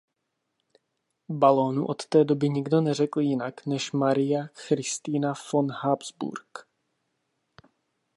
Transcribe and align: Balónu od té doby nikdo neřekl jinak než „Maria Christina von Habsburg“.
Balónu 1.29 1.85
od 1.87 2.05
té 2.07 2.23
doby 2.25 2.49
nikdo 2.49 2.81
neřekl 2.81 3.19
jinak 3.21 3.65
než 3.65 3.91
„Maria 3.91 4.47
Christina 4.55 5.33
von 5.53 5.71
Habsburg“. 5.71 6.67